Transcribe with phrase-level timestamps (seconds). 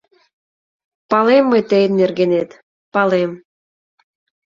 [1.09, 2.49] —Палем мый тыйын нергенет,
[2.93, 3.31] палем.